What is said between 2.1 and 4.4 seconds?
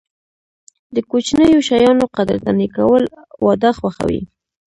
قدرداني کول، واده خوښوي.